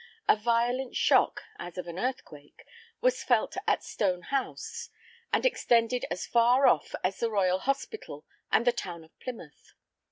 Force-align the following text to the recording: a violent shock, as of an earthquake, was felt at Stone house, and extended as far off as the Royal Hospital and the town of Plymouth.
a 0.27 0.35
violent 0.35 0.95
shock, 0.95 1.43
as 1.59 1.77
of 1.77 1.85
an 1.85 1.99
earthquake, 1.99 2.65
was 3.01 3.23
felt 3.23 3.55
at 3.67 3.83
Stone 3.83 4.23
house, 4.23 4.89
and 5.31 5.45
extended 5.45 6.05
as 6.09 6.25
far 6.25 6.65
off 6.65 6.95
as 7.03 7.19
the 7.19 7.29
Royal 7.29 7.59
Hospital 7.59 8.25
and 8.51 8.65
the 8.65 8.71
town 8.71 9.03
of 9.03 9.11
Plymouth. 9.19 9.73